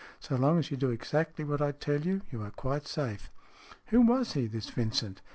[0.19, 3.29] So long as you do exactly what I tell you, you are quite safe.""
[3.89, 5.21] Who was he, this Vincent